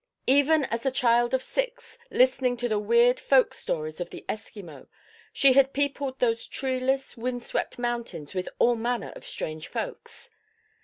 [0.25, 4.87] Even as a child of six, listening to the weird folk stories of the Eskimo,
[5.31, 10.31] she had peopled those treeless, wind swept mountains with all manner of strange folks.